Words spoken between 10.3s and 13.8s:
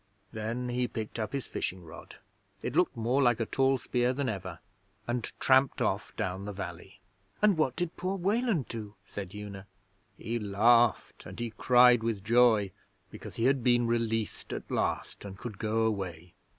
laughed and he cried with joy, because he had